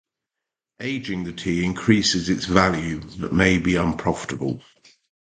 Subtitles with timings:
[0.79, 4.59] Aging the tea increases its value, but may be unprofitable.